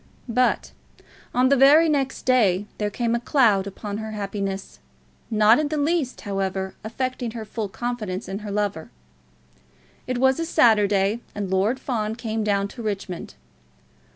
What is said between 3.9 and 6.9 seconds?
her happiness, not in the least, however,